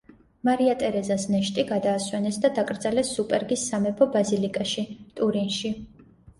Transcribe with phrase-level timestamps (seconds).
[0.47, 4.89] მარია ტერეზას ნეშტი გადაასვენეს და დაკრძალეს სუპერგის სამეფო ბაზილიკაში,
[5.21, 5.77] ტურინში.